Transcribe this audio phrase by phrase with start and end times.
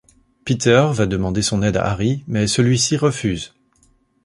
[0.45, 3.53] Peter va demander son aide à Harry, mais celui-ci refuse.